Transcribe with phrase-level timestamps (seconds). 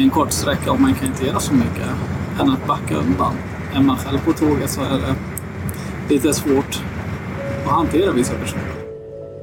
[0.00, 1.88] är en kort sträcka och man kan inte göra så mycket
[2.40, 3.34] än att backa undan.
[3.74, 5.14] Är man själv på tåget så är det
[6.14, 6.82] lite svårt
[7.64, 8.64] att hantera vissa personer.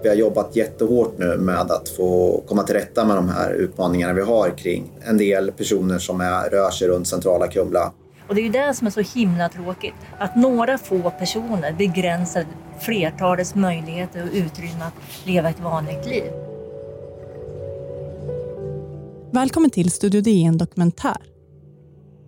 [0.03, 4.13] Vi har jobbat jättehårt nu med att få komma till rätta med de här utmaningarna
[4.13, 7.91] vi har kring en del personer som är, rör sig runt centrala Kumla.
[8.27, 9.95] Och det är ju det som är så himla tråkigt.
[10.19, 12.45] Att några få personer begränsar
[12.79, 16.46] flertalets möjligheter och utrymme att leva ett vanligt liv.
[19.37, 21.17] Välkommen till Studio DN Dokumentär.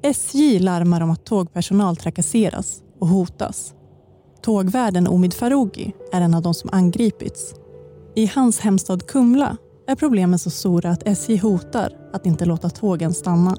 [0.04, 3.74] SJ larmar om att tågpersonal trakasseras och hotas.
[4.42, 7.54] Tågvärden Omid Farougi är en av de som angripits.
[8.16, 13.14] I hans hemstad Kumla är problemen så stora att SJ hotar att inte låta tågen
[13.14, 13.58] stanna.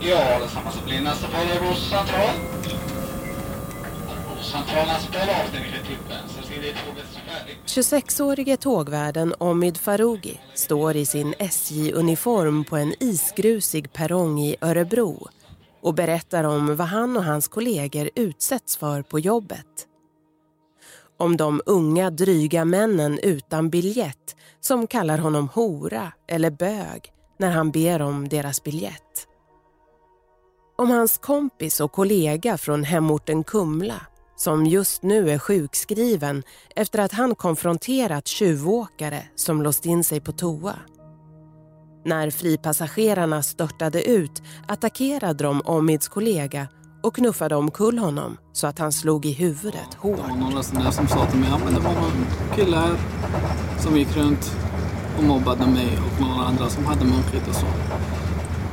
[0.00, 1.94] Ja, detsamma så blir nästa på Örebro central.
[2.00, 2.44] Örebro central
[3.54, 4.43] nästa på avstängning till vänster.
[4.43, 4.43] Ser det tågets färdigt.
[7.66, 15.28] 26-årige tågvärden Omid Farougi står i sin SJ-uniform på en isgrusig perrong i Örebro
[15.82, 19.86] och berättar om vad han och hans kollegor utsätts för på jobbet.
[21.18, 27.70] Om de unga dryga männen utan biljett som kallar honom hora eller bög när han
[27.70, 29.28] ber om deras biljett.
[30.78, 34.00] Om hans kompis och kollega från hemorten Kumla
[34.36, 36.42] som just nu är sjukskriven
[36.76, 40.74] efter att han konfronterat tjuvåkare som låst in sig på toa.
[42.04, 46.68] När fripassagerarna störtade ut attackerade de Omids kollega
[47.02, 50.18] och knuffade omkull honom så att han slog i huvudet Det hårt.
[50.18, 52.96] var någon resenär som sa till mig ja, men det var någon kille här
[53.80, 54.56] som gick runt
[55.18, 57.66] och mobbade mig och några andra som hade munkigt och så.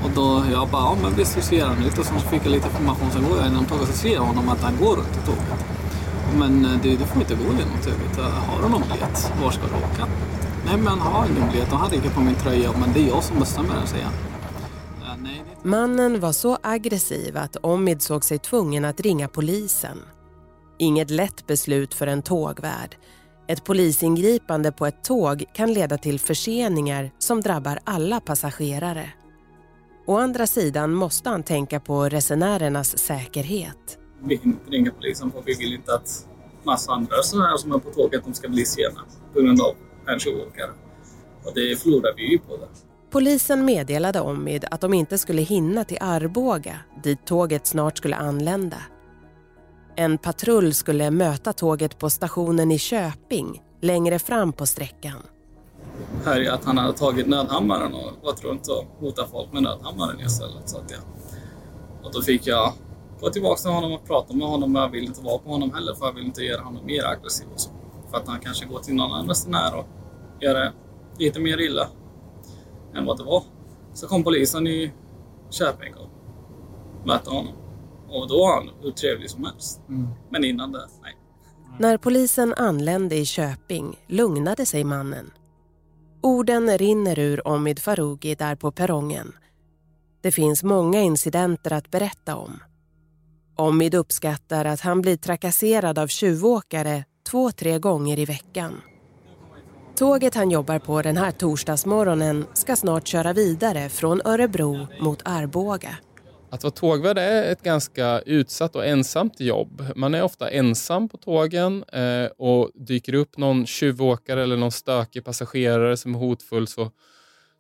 [0.03, 1.97] Och då jag bara, ja men visst vi ser han ut?
[1.97, 3.11] Och så fick jag lite information.
[3.11, 5.66] Sen går jag inom tåget och ser jag honom att han går runt i tåget.
[6.38, 8.31] Men eh, du, du får inte gå genom tåget.
[8.47, 9.34] Har du någon biljett?
[9.41, 10.07] Var ska du åka?
[10.66, 11.69] Nej men han har ingen biljett.
[11.69, 12.72] Han hade på min tröja.
[12.79, 14.13] Men det är jag som bestämmer säger han.
[15.63, 19.97] Mannen var så aggressiv att Omid såg sig tvungen att ringa polisen.
[20.79, 22.95] Inget lätt beslut för en tågvärd.
[23.47, 29.09] Ett polisingripande på ett tåg kan leda till förseningar som drabbar alla passagerare.
[30.06, 33.97] Å andra sidan måste han tänka på resenärernas säkerhet.
[34.23, 36.28] Vi kan inte ringa polisen för vi vill inte att
[36.63, 39.01] massa andra resenärer som är på tåget de ska bli sena
[39.34, 39.75] på grund av
[40.07, 40.72] en tjuvåkare.
[41.44, 42.67] Och det förlorar vi ju på det.
[43.11, 48.78] Polisen meddelade Omid att de inte skulle hinna till Arboga dit tåget snart skulle anlända.
[49.95, 55.22] En patrull skulle möta tåget på stationen i Köping längre fram på sträckan.
[56.25, 60.19] Här är att han hade tagit nödhammaren och gått runt och hotat folk med nödhammaren
[60.19, 60.69] istället.
[60.69, 61.00] Så att jag,
[62.03, 62.73] och då fick jag
[63.22, 64.72] gå tillbaka till honom och prata med honom.
[64.72, 67.06] Men jag vill inte vara på honom heller för jag vill inte göra honom mer
[67.06, 67.47] aggressiv.
[67.53, 67.69] Och så.
[68.11, 69.85] För att han kanske går till någon annan resenär och
[70.41, 70.73] gör det
[71.19, 71.88] lite mer illa
[72.95, 73.44] än vad det var.
[73.94, 74.91] Så kom polisen i
[75.50, 76.09] Köping och
[77.07, 77.53] mötte honom.
[78.09, 79.81] Och då var han hur trevlig som helst.
[80.29, 81.17] Men innan det, nej.
[81.79, 85.31] När polisen anlände i Köping lugnade sig mannen.
[86.24, 89.34] Orden rinner ur Omid Farougi där på perrongen.
[90.22, 92.59] Det finns många incidenter att berätta om.
[93.56, 98.82] Omid uppskattar att han blir trakasserad av tjuvåkare två, tre gånger i veckan.
[99.96, 105.98] Tåget han jobbar på den här torsdagsmorgonen ska snart köra vidare från Örebro mot Arboga.
[106.53, 109.85] Att vara tågvärd är ett ganska utsatt och ensamt jobb.
[109.95, 115.25] Man är ofta ensam på tågen eh, och dyker upp någon tjuvåkare eller någon stökig
[115.25, 116.91] passagerare som är hotfull så,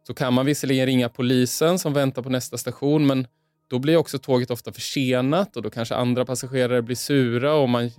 [0.07, 3.27] så kan man visserligen ringa polisen som väntar på nästa station men
[3.69, 7.85] då blir också tåget ofta försenat och då kanske andra passagerare blir sura och man,
[7.85, 7.91] eh,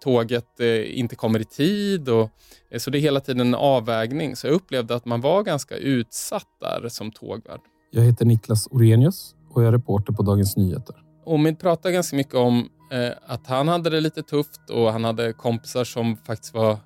[0.00, 2.08] tåget eh, inte kommer i tid.
[2.08, 2.30] Och,
[2.70, 4.36] eh, så det är hela tiden en avvägning.
[4.36, 7.60] Så jag upplevde att man var ganska utsatt där som tågvärd.
[7.90, 10.96] Jag heter Niklas Orenius och jag är reporter på Dagens Nyheter.
[11.24, 15.32] Omid pratade ganska mycket om eh, att han hade det lite tufft och han hade
[15.32, 16.78] kompisar som faktiskt var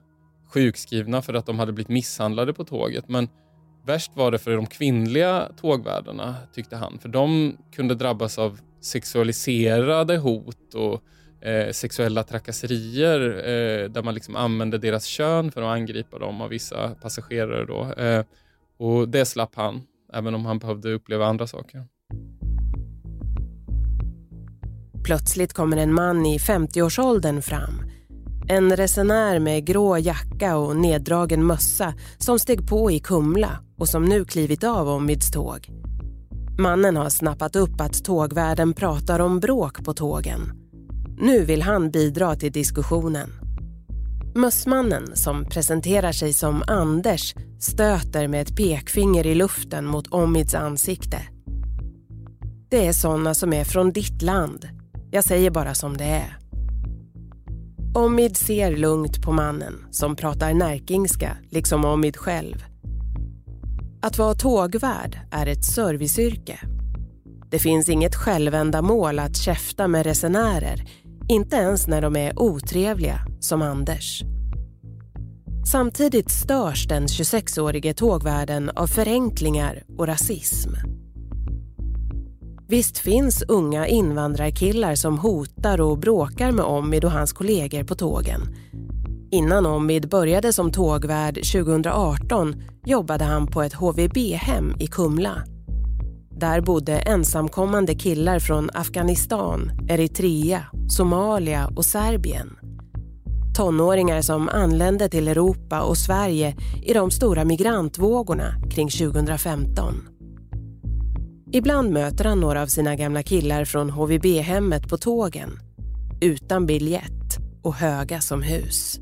[0.52, 3.08] sjukskrivna för att de hade blivit misshandlade på tåget.
[3.08, 3.28] Men
[3.86, 6.98] värst var det för de kvinnliga tågvärdarna tyckte han.
[6.98, 11.02] För de kunde drabbas av sexualiserade hot och
[11.46, 16.48] eh, sexuella trakasserier eh, där man liksom använde deras kön för att angripa dem av
[16.48, 17.64] vissa passagerare.
[17.64, 18.02] Då.
[18.02, 18.24] Eh,
[18.78, 19.82] och det slapp han,
[20.12, 21.86] även om han behövde uppleva andra saker.
[25.04, 27.82] Plötsligt kommer en man i 50-årsåldern fram.
[28.48, 34.04] En resenär med grå jacka och neddragen mössa som steg på i Kumla och som
[34.04, 35.68] nu klivit av Omids tåg.
[36.58, 40.40] Mannen har snappat upp att tågvärden pratar om bråk på tågen.
[41.18, 43.41] Nu vill han bidra till diskussionen.
[44.34, 51.18] Mössmannen, som presenterar sig som Anders, stöter med ett pekfinger i luften mot Omids ansikte.
[52.70, 54.68] Det är såna som är från ditt land.
[55.10, 56.38] Jag säger bara som det är.
[57.94, 62.64] Omid ser lugnt på mannen som pratar närkingska, liksom Omid själv.
[64.02, 66.60] Att vara tågvärd är ett serviceyrke.
[67.50, 70.84] Det finns inget självändamål att käfta med resenärer,
[71.28, 74.22] inte ens när de är otrevliga, som Anders.
[75.66, 80.70] Samtidigt störs den 26-årige tågvärden av förenklingar och rasism.
[82.68, 88.40] Visst finns unga invandrarkillar som hotar och bråkar med Omid och hans kollegor på tågen.
[89.30, 95.44] Innan Omid började som tågvärd 2018 jobbade han på ett HVB-hem i Kumla.
[96.30, 102.61] Där bodde ensamkommande killar från Afghanistan, Eritrea, Somalia och Serbien.
[103.54, 110.08] Tonåringar som anlände till Europa och Sverige i de stora migrantvågorna kring 2015.
[111.52, 115.50] Ibland möter han några av sina gamla killar från HVB-hemmet på tågen.
[116.20, 119.00] Utan biljett och höga som hus.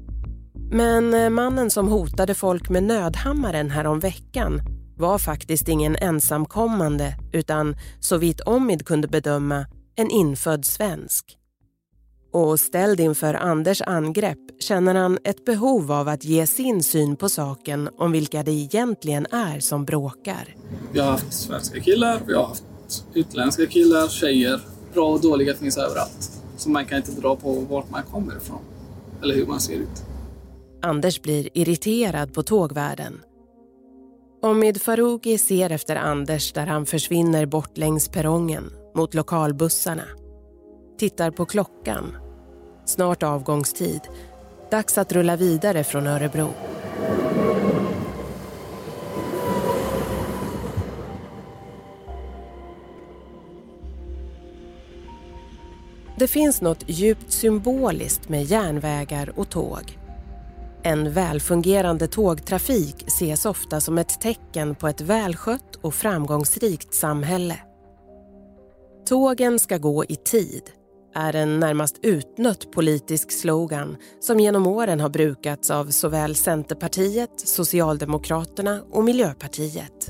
[0.71, 4.61] Men eh, mannen som hotade folk med nödhammaren härom veckan
[4.97, 11.40] var faktiskt ingen ensamkommande utan så vitt Omid kunde bedöma en infödd svensk.
[12.33, 17.29] Och ställd inför Anders angrepp känner han ett behov av att ge sin syn på
[17.29, 20.57] saken om vilka det egentligen är som bråkar.
[20.93, 22.65] Vi har haft svenska killar, vi har haft
[23.15, 24.61] utländska killar, tjejer.
[24.95, 26.43] Bra och dåliga finns överallt.
[26.57, 28.61] Så man kan inte dra på vart man kommer ifrån.
[29.23, 30.05] Eller hur man ser ut.
[30.83, 33.21] Anders blir irriterad på tågvärden.
[34.43, 40.05] Omid Farougi ser efter Anders där han försvinner bort längs perrongen mot lokalbussarna.
[41.01, 42.17] Tittar på klockan.
[42.85, 44.01] Snart avgångstid.
[44.71, 46.49] Dags att rulla vidare från Örebro.
[56.17, 59.99] Det finns något djupt symboliskt med järnvägar och tåg.
[60.83, 67.57] En välfungerande tågtrafik ses ofta som ett tecken på ett välskött och framgångsrikt samhälle.
[69.09, 70.63] Tågen ska gå i tid
[71.15, 78.83] är en närmast utnött politisk slogan som genom åren har brukats av såväl Centerpartiet, Socialdemokraterna
[78.91, 80.09] och Miljöpartiet.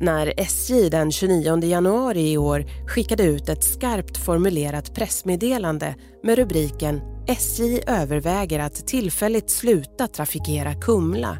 [0.00, 7.00] När SJ den 29 januari i år skickade ut ett skarpt formulerat pressmeddelande med rubriken
[7.28, 11.38] SJ överväger att tillfälligt sluta trafikera Kumla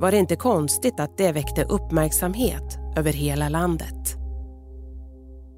[0.00, 4.25] var det inte konstigt att det väckte uppmärksamhet över hela landet.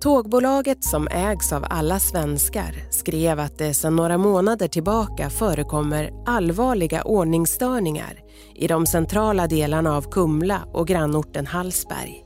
[0.00, 7.02] Tågbolaget som ägs av alla svenskar skrev att det sedan några månader tillbaka förekommer allvarliga
[7.02, 8.20] ordningsstörningar
[8.54, 12.24] i de centrala delarna av Kumla och grannorten Hallsberg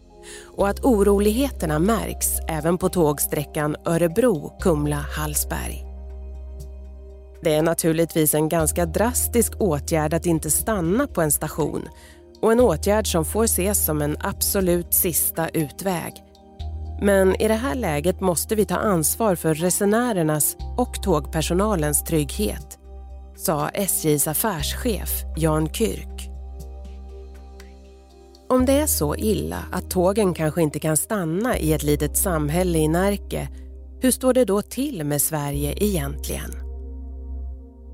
[0.56, 5.84] och att oroligheterna märks även på tågsträckan Örebro-Kumla-Hallsberg.
[7.42, 11.88] Det är naturligtvis en ganska drastisk åtgärd att inte stanna på en station
[12.42, 16.31] och en åtgärd som får ses som en absolut sista utväg.
[17.00, 22.78] Men i det här läget måste vi ta ansvar för resenärernas och tågpersonalens trygghet,
[23.36, 26.28] sa SJs affärschef Jan Kyrk.
[28.48, 32.78] Om det är så illa att tågen kanske inte kan stanna i ett litet samhälle
[32.78, 33.48] i Närke,
[34.00, 36.50] hur står det då till med Sverige egentligen?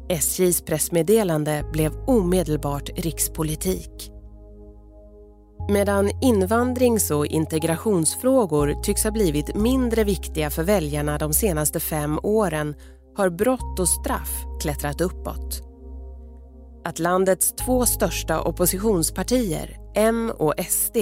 [0.08, 4.10] SJs pressmeddelande blev omedelbart rikspolitik.
[5.70, 12.74] Medan invandrings och integrationsfrågor tycks ha blivit mindre viktiga för väljarna de senaste fem åren
[13.16, 15.62] har brott och straff klättrat uppåt.
[16.84, 20.96] Att landets två största oppositionspartier, M och SD,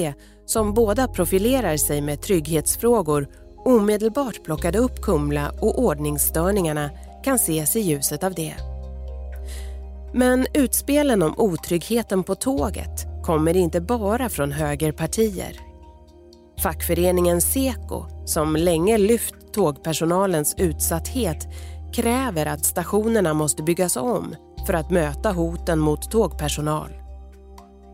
[0.47, 3.29] som båda profilerar sig med trygghetsfrågor
[3.65, 6.91] omedelbart plockade upp Kumla och ordningsstörningarna
[7.25, 8.55] kan ses i ljuset av det.
[10.15, 15.61] Men utspelen om otryggheten på tåget kommer inte bara från högerpartier.
[16.63, 21.47] Fackföreningen Seko, som länge lyft tågpersonalens utsatthet,
[21.95, 24.35] kräver att stationerna måste byggas om
[24.67, 26.91] för att möta hoten mot tågpersonal.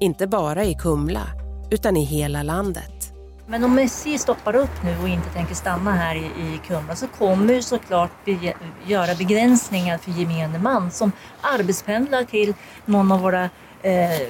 [0.01, 1.27] Inte bara i Kumla,
[1.71, 3.13] utan i hela landet.
[3.47, 7.07] Men om SJ stoppar upp nu och inte tänker stanna här i, i Kumla så
[7.07, 8.55] kommer ju såklart be,
[8.87, 12.55] göra begränsningar för gemene man som arbetspendlar till
[12.87, 13.45] någon av våra
[13.83, 14.29] eh,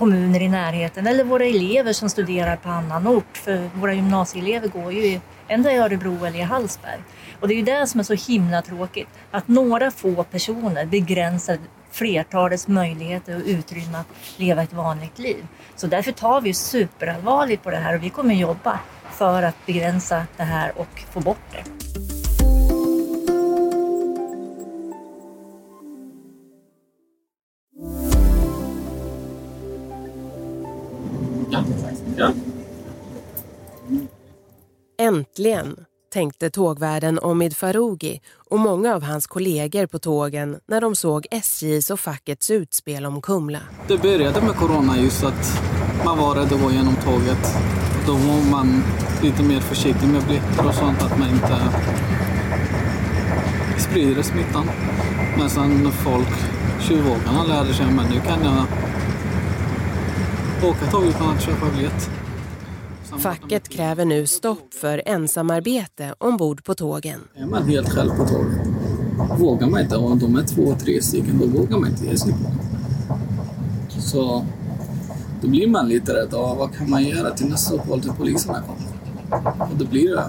[0.00, 3.36] kommuner i närheten eller våra elever som studerar på annan ort.
[3.36, 7.00] För våra gymnasieelever går ju ändå i Örebro eller i Hallsberg.
[7.40, 11.58] Och det är ju det som är så himla tråkigt, att några få personer begränsar
[11.90, 15.46] flertalets möjligheter och utrymme att leva ett vanligt liv.
[15.76, 18.80] Så därför tar vi superallvarligt på det här och vi kommer jobba
[19.10, 21.79] för att begränsa det här och få bort det.
[32.16, 32.32] Ja.
[34.98, 35.76] Äntligen,
[36.12, 41.90] tänkte tågvärden Omid Farougi och många av hans kollegor på tågen när de såg SJs
[41.90, 43.60] och fackets utspel om Kumla.
[43.88, 45.62] Det började med corona just att
[46.04, 47.56] man var rädd att gå igenom tåget.
[48.06, 48.82] Då var man
[49.22, 51.56] lite mer försiktig med blickar och sånt, att man inte
[53.78, 54.70] sprider smittan.
[55.38, 56.28] Men sen folk,
[56.80, 58.66] tjuvåkarna lärde sig att nu kan jag
[60.66, 62.10] åka tåg utan att köpa biljett.
[63.18, 67.20] Facket kräver nu stopp för ensamarbete ombord på tågen.
[67.34, 68.66] Är man helt själv på tåget,
[69.38, 72.32] vågar man inte, om de är två, tre stycken, då vågar man inte ge sig
[72.32, 74.46] på Så
[75.42, 76.28] då blir man lite rädd.
[76.32, 79.60] Ja, vad kan man göra till nästa uppehåll till poliserna kommer?
[79.70, 80.24] Och då blir det,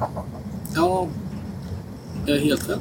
[0.76, 1.08] ja,
[2.26, 2.80] jag är helt själv.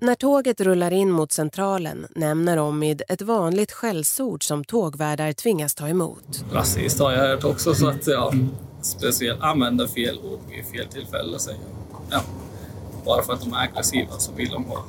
[0.00, 5.88] När tåget rullar in mot centralen nämner Omid ett vanligt skällsord som tågvärdar tvingas ta
[5.88, 6.44] emot.
[6.52, 8.48] Rasist har jag hört också, så att jag
[8.82, 11.38] speciellt använder fel ord vid fel tillfälle.
[11.38, 12.00] Säger jag.
[12.10, 12.20] Ja.
[13.04, 14.84] Bara för att de är aggressiva så vill de ha,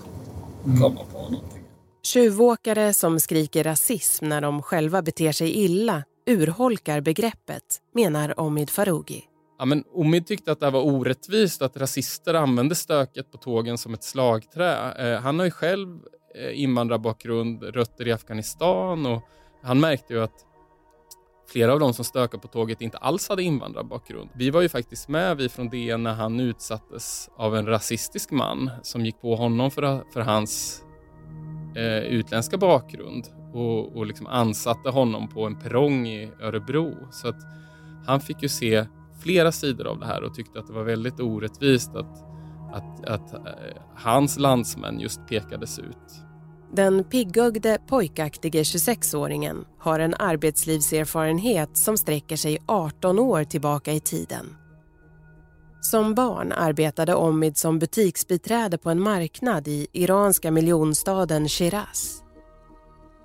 [0.63, 1.63] komma på någonting.
[2.03, 7.63] Tjuvåkare som skriker rasism när de själva beter sig illa urholkar begreppet,
[7.95, 9.23] menar Omid Farougi.
[9.59, 13.93] Ja, men Omid tyckte att det var orättvist att rasister använde stöket på tågen som
[13.93, 14.91] ett slagträ.
[14.91, 15.99] Eh, han har ju själv
[16.35, 19.23] eh, invandrarbakgrund, rötter i Afghanistan och
[19.63, 20.45] han märkte ju att
[21.47, 24.29] flera av de som stökade på tåget inte alls hade invandrarbakgrund.
[24.35, 28.71] Vi var ju faktiskt med, vi från DN, när han utsattes av en rasistisk man
[28.83, 30.83] som gick på honom för, för hans
[31.75, 36.93] eh, utländska bakgrund och, och liksom ansatte honom på en perrong i Örebro.
[37.11, 37.39] Så att
[38.05, 38.85] han fick ju se
[39.19, 42.23] flera sidor av det här och tyckte att det var väldigt orättvist att,
[42.73, 46.23] att, att eh, hans landsmän just pekades ut.
[46.73, 54.55] Den piggögde pojkaktige 26-åringen har en arbetslivserfarenhet som sträcker sig 18 år tillbaka i tiden.
[55.81, 62.23] Som barn arbetade Omid som butiksbiträde på en marknad i iranska miljonstaden Shiraz.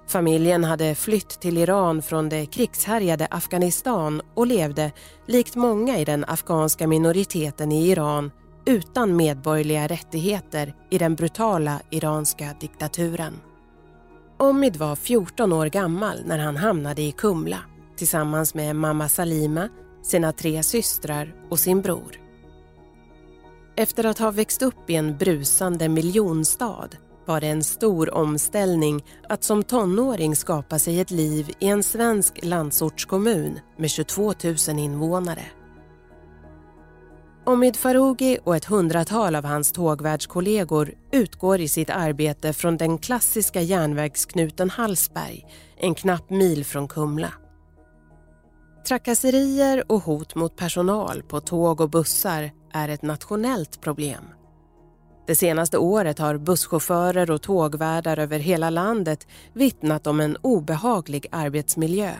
[0.06, 4.92] Familjen hade flytt till Iran från det krigshärjade Afghanistan och levde,
[5.26, 8.30] likt många i den afghanska minoriteten i Iran,
[8.66, 13.40] utan medborgerliga rättigheter i den brutala iranska diktaturen.
[14.38, 17.58] Omid var 14 år gammal när han hamnade i Kumla
[17.96, 19.68] tillsammans med mamma Salima,
[20.02, 22.20] sina tre systrar och sin bror.
[23.76, 26.88] Efter att ha växt upp i en brusande miljonstad
[27.26, 32.44] var det en stor omställning att som tonåring skapa sig ett liv i en svensk
[32.44, 34.34] landsortskommun med 22
[34.68, 35.44] 000 invånare.
[37.46, 43.60] Omid Farougi och ett hundratal av hans tågvärdskollegor utgår i sitt arbete från den klassiska
[43.60, 47.32] järnvägsknuten Hallsberg, en knapp mil från Kumla.
[48.88, 54.24] Trakasserier och hot mot personal på tåg och bussar är ett nationellt problem.
[55.26, 62.12] Det senaste året har busschaufförer och tågvärdar över hela landet vittnat om en obehaglig arbetsmiljö.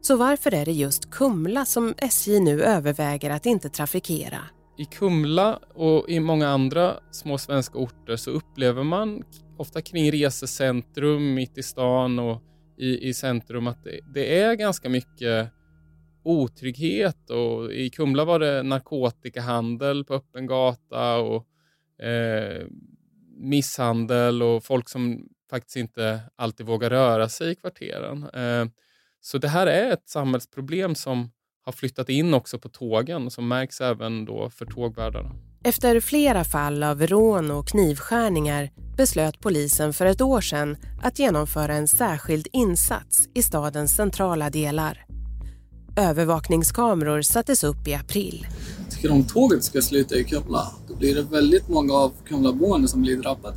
[0.00, 4.38] Så varför är det just Kumla som SJ nu överväger att inte trafikera?
[4.76, 9.22] I Kumla och i många andra små svenska orter så upplever man
[9.56, 12.42] ofta kring resecentrum mitt i stan och
[12.78, 15.50] i, i centrum att det, det är ganska mycket
[16.24, 21.46] otrygghet och i Kumla var det narkotikahandel på öppen gata och
[22.02, 22.66] eh,
[23.36, 28.28] misshandel och folk som faktiskt inte alltid vågar röra sig i kvarteren.
[28.34, 28.66] Eh,
[29.20, 31.30] så det här är ett samhällsproblem som
[31.64, 35.30] har flyttat in också på tågen och som märks även då för tågvärdarna.
[35.64, 41.74] Efter flera fall av rån och knivskärningar beslöt polisen för ett år sedan att genomföra
[41.74, 45.06] en särskild insats i stadens centrala delar.
[45.96, 48.46] Övervakningskameror sattes upp i april.
[49.04, 53.02] Tycker om tåget ska sluta i Kumla, då blir det väldigt många av Kumlaboende som
[53.02, 53.56] blir drabbade.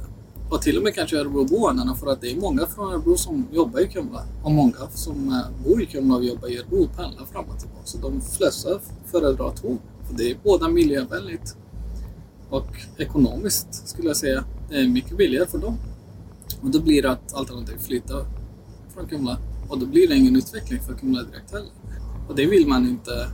[0.49, 3.79] Och till och med kanske Örebroboendena för att det är många från Örebro som jobbar
[3.79, 4.23] i Kumla.
[4.43, 7.81] Och många som eh, bor i Kumla och jobbar i Örebro pendlar fram och tillbaka.
[7.85, 8.69] Så de flesta
[9.05, 9.77] föredrar tåg.
[10.07, 11.55] För det är både miljövänligt
[12.49, 14.43] och ekonomiskt skulle jag säga.
[14.69, 15.77] Det är mycket billigare för dem.
[16.61, 18.25] Och då blir det att alternativ flyttar
[18.93, 19.37] från Kumla.
[19.69, 21.71] Och då blir det ingen utveckling för Kumla direkt heller.
[22.29, 23.27] Och det vill man inte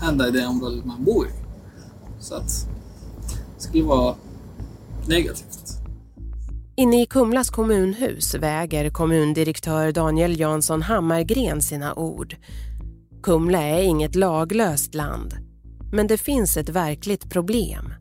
[0.00, 1.30] hända i det området man bor i.
[2.20, 2.68] Så att
[3.56, 4.14] det skulle vara
[5.08, 5.56] negativt.
[6.76, 12.36] Inne i Kumlas kommunhus väger kommundirektör Daniel Jansson Hammargren sina ord.
[13.22, 15.34] Kumla är inget laglöst land,
[15.92, 17.94] men det finns ett verkligt problem.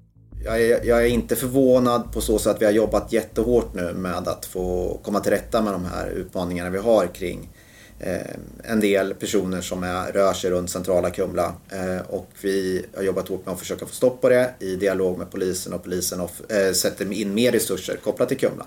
[0.44, 3.94] Jag är, jag är, inte förvånad på så sätt att vi har jobbat jättehårt nu
[3.94, 7.65] med att få komma till rätta med de här utmaningarna vi har kring Eh,
[8.06, 13.04] Eh, en del personer som är, rör sig runt centrala Kumla eh, och vi har
[13.04, 16.20] jobbat hårt med att försöka få stopp på det i dialog med polisen och polisen
[16.20, 18.66] och, eh, äh, sätter in mer resurser kopplat till Kumla.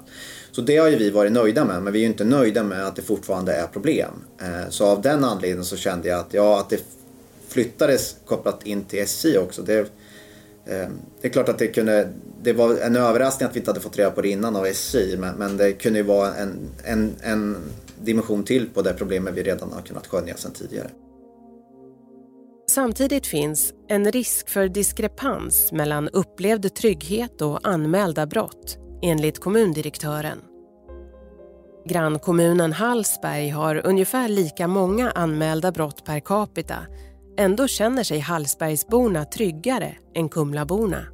[0.52, 2.86] Så det har ju vi varit nöjda med men vi är ju inte nöjda med
[2.86, 4.12] att det fortfarande är problem.
[4.40, 6.84] Eh, så av den anledningen så kände jag att, ja, att det
[7.48, 9.62] flyttades kopplat in till SJ också.
[9.62, 9.86] Det,
[11.20, 13.98] det är klart att det kunde, det var en överraskning att vi inte hade fått
[13.98, 17.56] reda på det innan av SJ men, men det kunde ju vara en, en, en
[18.08, 20.90] dimension till på det problemet vi redan har kunnat skönja sedan tidigare.
[22.70, 30.38] Samtidigt finns en risk för diskrepans mellan upplevd trygghet och anmälda brott, enligt kommundirektören.
[31.88, 36.76] Grannkommunen Hallsberg har ungefär lika många anmälda brott per capita.
[37.38, 41.06] Ändå känner sig Hallsbergsborna tryggare än Kumlaborna.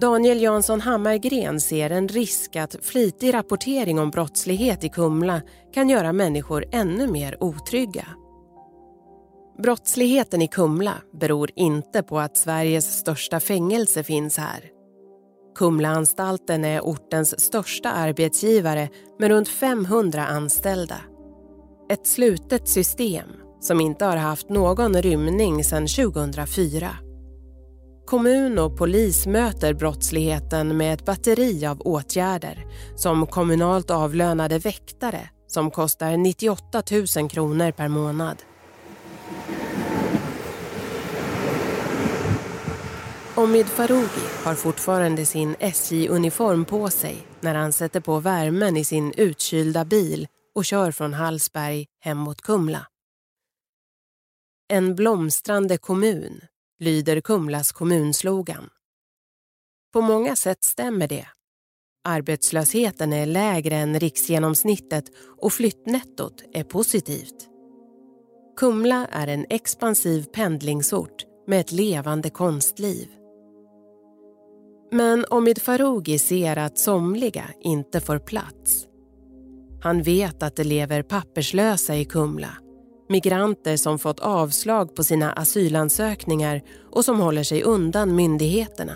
[0.00, 5.42] Daniel Jansson Hammargren ser en risk att flitig rapportering om brottslighet i Kumla
[5.74, 8.06] kan göra människor ännu mer otrygga.
[9.62, 14.70] Brottsligheten i Kumla beror inte på att Sveriges största fängelse finns här.
[15.54, 18.88] Kumlaanstalten är ortens största arbetsgivare
[19.18, 21.00] med runt 500 anställda.
[21.90, 23.28] Ett slutet system
[23.60, 27.05] som inte har haft någon rymning sedan 2004.
[28.06, 35.70] Kommun och polis möter brottsligheten med ett batteri av åtgärder som kommunalt avlönade väktare som
[35.70, 36.82] kostar 98
[37.16, 38.42] 000 kronor per månad.
[43.34, 49.12] Omid Farougi har fortfarande sin SJ-uniform på sig när han sätter på värmen i sin
[49.16, 52.86] utkylda bil och kör från Hallsberg hem mot Kumla.
[54.68, 56.40] En blomstrande kommun
[56.80, 58.68] lyder Kumlas kommunslogan.
[59.92, 61.26] På många sätt stämmer det.
[62.04, 65.04] Arbetslösheten är lägre än riksgenomsnittet
[65.40, 67.48] och flyttnettot är positivt.
[68.56, 73.08] Kumla är en expansiv pendlingsort med ett levande konstliv.
[74.92, 78.86] Men Omid Farougi ser att somliga inte får plats.
[79.82, 82.65] Han vet att det lever papperslösa i Kumla
[83.08, 88.92] Migranter som fått avslag på sina asylansökningar och som håller sig undan myndigheterna.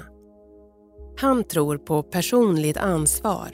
[1.20, 3.50] Han tror på personligt ansvar.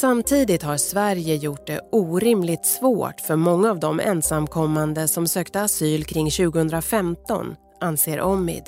[0.00, 6.04] Samtidigt har Sverige gjort det orimligt svårt för många av de ensamkommande som sökte asyl
[6.04, 8.62] kring 2015, anser Omid.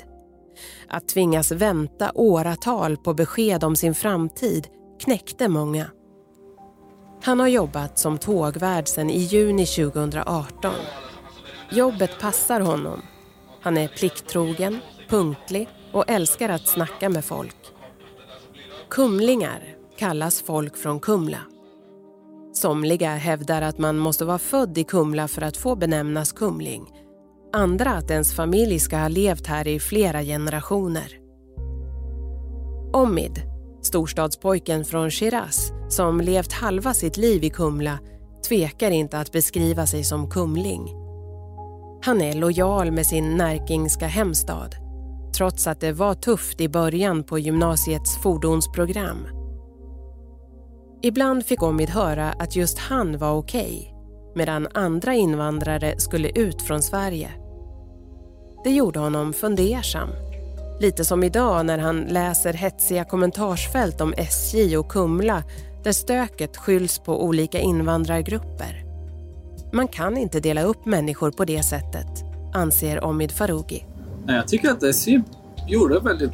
[0.87, 4.67] Att tvingas vänta åratal på besked om sin framtid
[4.99, 5.85] knäckte många.
[7.21, 10.73] Han har jobbat som tågvärd sedan i juni 2018.
[11.71, 13.01] Jobbet passar honom.
[13.61, 14.79] Han är plikttrogen,
[15.09, 17.55] punktlig och älskar att snacka med folk.
[18.89, 19.63] Kumlingar
[19.97, 21.41] kallas folk från Kumla.
[22.53, 26.85] Somliga hävdar att man måste vara född i Kumla för att få benämnas kumling.
[27.53, 31.17] Andra att ens familj ska ha levt här i flera generationer.
[32.93, 33.49] Omid
[33.81, 37.99] Storstadspojken från Shiraz, som levt halva sitt liv i Kumla,
[38.47, 40.95] tvekar inte att beskriva sig som kumling.
[42.01, 44.75] Han är lojal med sin närkingska hemstad,
[45.37, 49.27] trots att det var tufft i början på gymnasiets fordonsprogram.
[51.01, 53.93] Ibland fick Omid höra att just han var okej, okay,
[54.35, 57.29] medan andra invandrare skulle ut från Sverige.
[58.63, 60.09] Det gjorde honom fundersam
[60.79, 65.43] Lite som idag när han läser hetsiga kommentarsfält om SJ och Kumla
[65.83, 68.85] där stöket skylls på olika invandrargrupper.
[69.73, 73.85] Man kan inte dela upp människor på det sättet, anser Omid Farougi.
[74.27, 75.21] Jag tycker att SJ
[75.67, 76.31] gjorde väldigt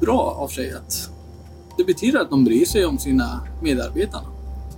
[0.00, 0.72] bra av sig.
[0.72, 1.10] Att
[1.76, 4.24] det betyder att de bryr sig om sina medarbetare.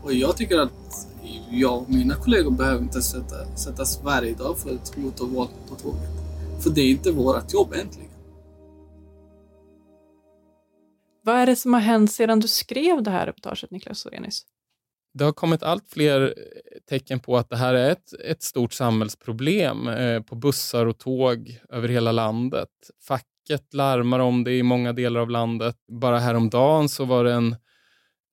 [0.02, 1.06] Och jag tycker att
[1.50, 5.50] jag och mina kollegor behöver inte sätta, sättas varje dag för ett hot och våld
[5.68, 6.10] på tåget.
[6.60, 8.03] För det är inte vårt jobb egentligen.
[11.24, 14.42] Vad är det som har hänt sedan du skrev det här reportaget, Niklas Sorenius?
[15.14, 16.32] Det har kommit allt fler eh,
[16.88, 21.60] tecken på att det här är ett, ett stort samhällsproblem eh, på bussar och tåg
[21.70, 22.68] över hela landet.
[23.08, 25.76] Facket larmar om det i många delar av landet.
[25.88, 27.56] Bara häromdagen så var det en,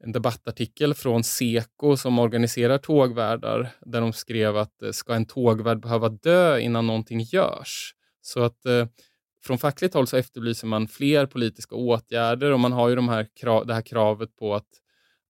[0.04, 5.82] en debattartikel från Seko som organiserar tågvärdar där de skrev att eh, ska en tågvärd
[5.82, 7.96] behöva dö innan någonting görs?
[8.22, 8.86] Så att eh,
[9.44, 13.28] från fackligt håll så efterlyser man fler politiska åtgärder och man har ju de här
[13.40, 14.68] krav, det här kravet på att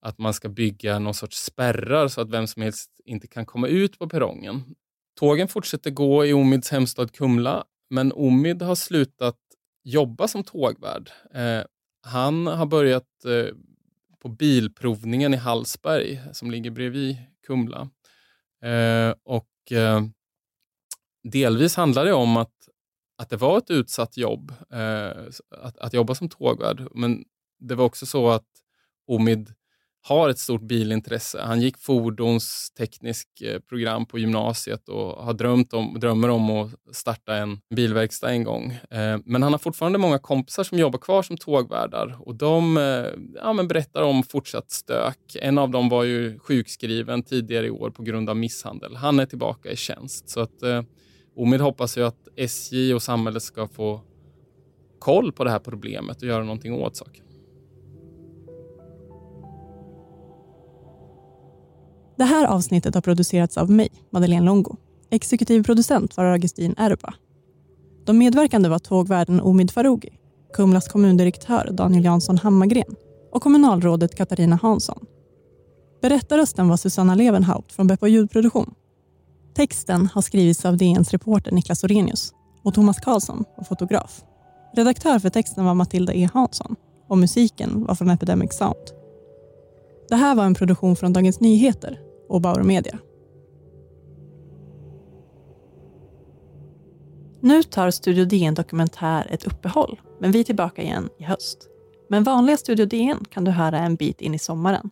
[0.02, 3.68] att man ska bygga någon sorts spärrar så att vem som helst inte kan komma
[3.68, 4.76] ut på perrongen.
[5.20, 9.38] Tågen fortsätter gå i Omids hemstad Kumla, men Omid har slutat
[9.84, 11.12] jobba som tågvärd.
[11.34, 11.64] Eh,
[12.02, 13.56] han har börjat eh,
[14.20, 17.90] på bilprovningen i Hallsberg som ligger bredvid Kumla.
[18.64, 20.02] Eh, och eh,
[21.24, 22.61] delvis handlar det om att,
[23.22, 25.12] att det var ett utsatt jobb eh,
[25.62, 26.88] att, att jobba som tågvärd.
[26.96, 27.24] Men
[27.60, 28.46] det var också så att
[29.08, 29.54] Omid
[30.04, 31.42] har ett stort bilintresse.
[31.42, 37.36] Han gick fordonsteknisk eh, program på gymnasiet och har drömt om, drömmer om att starta
[37.36, 38.72] en bilverkstad en gång.
[38.72, 43.06] Eh, men han har fortfarande många kompisar som jobbar kvar som tågvärdar och de eh,
[43.36, 45.36] ja, men berättar om fortsatt stök.
[45.42, 48.96] En av dem var ju sjukskriven tidigare i år på grund av misshandel.
[48.96, 50.30] Han är tillbaka i tjänst.
[50.30, 50.64] Så att,
[51.36, 54.02] Omid hoppas ju att SJ och samhället ska få
[55.00, 57.26] koll på det här problemet och göra någonting åt saken.
[62.18, 64.76] Det här avsnittet har producerats av mig, Madeleine Longo.
[65.10, 67.14] Exekutiv producent var Augustin Erba.
[68.06, 70.10] De medverkande var tågvärden Omid Farougi,
[70.54, 72.96] Kumlas kommundirektör Daniel Jansson Hammargren
[73.32, 75.06] och kommunalrådet Katarina Hansson.
[76.02, 78.74] Berättarrösten var Susanna Levenhaupt från Beppo ljudproduktion.
[79.54, 82.34] Texten har skrivits av DNs reporter Niklas Orenius
[82.64, 84.24] och Thomas Karlsson var fotograf.
[84.74, 86.76] Redaktör för texten var Matilda E Hansson
[87.08, 88.92] och musiken var från Epidemic Sound.
[90.10, 93.00] Det här var en produktion från Dagens Nyheter och Bauer Media.
[97.42, 101.68] Nu tar Studio DN Dokumentär ett uppehåll, men vi är tillbaka igen i höst.
[102.10, 104.90] Men vanliga Studio DN kan du höra en bit in i sommaren.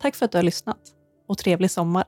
[0.00, 0.80] Tack för att du har lyssnat
[1.28, 2.04] och trevlig sommar!